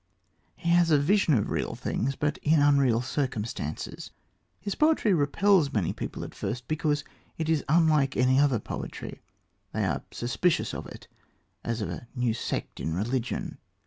He 0.55 0.69
has 0.69 0.89
a 0.89 0.97
vision 0.97 1.35
of 1.35 1.51
real 1.51 1.75
things, 1.75 2.15
but 2.15 2.39
in 2.39 2.59
unreal 2.59 3.03
circumstances. 3.03 4.09
His 4.59 4.73
poetry 4.73 5.13
repels 5.13 5.71
many 5.71 5.93
people 5.93 6.23
at 6.23 6.33
first 6.33 6.67
because 6.67 7.03
it 7.37 7.47
is 7.47 7.63
unlike 7.69 8.17
any 8.17 8.39
other 8.39 8.57
poetry. 8.57 9.21
They 9.73 9.85
are 9.85 10.01
suspicious 10.09 10.73
of 10.73 10.87
it 10.87 11.07
as 11.63 11.81
of 11.81 11.91
a 11.91 12.07
new 12.15 12.33
sect 12.33 12.79
in 12.79 12.95
religion. 12.95 13.59